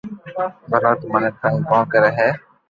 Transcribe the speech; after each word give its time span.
ڀلا 0.71 0.91
تو 0.99 1.05
مني 1.11 1.29
تنگ 1.39 1.57
ڪو 1.69 1.77
ڪري 1.91 2.09
ھيي 2.17 2.29